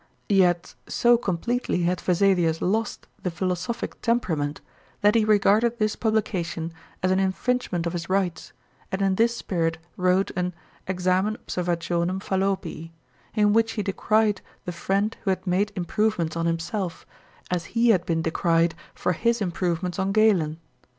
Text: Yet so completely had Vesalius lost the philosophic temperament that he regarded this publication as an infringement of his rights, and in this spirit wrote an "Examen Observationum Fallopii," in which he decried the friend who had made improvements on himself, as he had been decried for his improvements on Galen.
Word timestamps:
Yet 0.29 0.73
so 0.87 1.15
completely 1.15 1.83
had 1.83 2.01
Vesalius 2.01 2.59
lost 2.59 3.05
the 3.21 3.29
philosophic 3.29 4.01
temperament 4.01 4.59
that 5.01 5.13
he 5.13 5.23
regarded 5.23 5.77
this 5.77 5.95
publication 5.95 6.73
as 7.03 7.11
an 7.11 7.19
infringement 7.19 7.85
of 7.85 7.93
his 7.93 8.09
rights, 8.09 8.51
and 8.91 8.99
in 9.03 9.13
this 9.13 9.37
spirit 9.37 9.77
wrote 9.97 10.31
an 10.35 10.55
"Examen 10.87 11.37
Observationum 11.47 12.19
Fallopii," 12.19 12.89
in 13.35 13.53
which 13.53 13.73
he 13.73 13.83
decried 13.83 14.41
the 14.65 14.71
friend 14.71 15.15
who 15.21 15.29
had 15.29 15.45
made 15.45 15.71
improvements 15.75 16.35
on 16.35 16.47
himself, 16.47 17.05
as 17.51 17.65
he 17.77 17.89
had 17.89 18.03
been 18.03 18.23
decried 18.23 18.73
for 18.95 19.13
his 19.13 19.39
improvements 19.39 19.99
on 19.99 20.11
Galen. 20.11 20.57